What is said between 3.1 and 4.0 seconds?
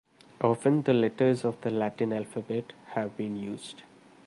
been used.